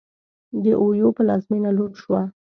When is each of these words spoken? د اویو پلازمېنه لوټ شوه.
د 0.63 0.65
اویو 0.81 1.07
پلازمېنه 1.17 1.69
لوټ 1.77 1.91
شوه. 2.01 2.21